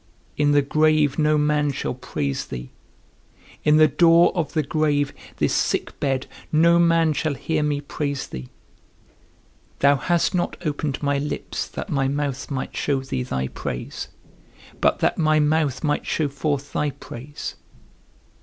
In 0.35 0.51
the 0.51 0.63
grave 0.63 1.19
no 1.19 1.37
man 1.37 1.71
shall 1.71 1.93
praise 1.93 2.47
thee; 2.47 2.71
in 3.63 3.77
the 3.77 3.87
door 3.87 4.35
of 4.35 4.53
the 4.53 4.63
grave, 4.63 5.13
this 5.37 5.53
sick 5.53 5.99
bed, 5.99 6.25
no 6.51 6.79
man 6.79 7.13
shall 7.13 7.35
hear 7.35 7.61
me 7.61 7.81
praise 7.81 8.25
thee. 8.25 8.49
Thou 9.77 9.97
hast 9.97 10.33
not 10.33 10.57
opened 10.65 11.03
my 11.03 11.19
lips 11.19 11.67
that 11.67 11.91
my 11.91 12.07
mouth 12.07 12.49
might 12.49 12.75
show 12.75 13.01
thee 13.01 13.21
thy 13.21 13.47
praise, 13.49 14.07
but 14.79 14.97
that 15.01 15.19
my 15.19 15.39
mouth 15.39 15.83
might 15.83 16.07
show 16.07 16.27
forth 16.29 16.73
thy 16.73 16.89
praise. 16.89 17.53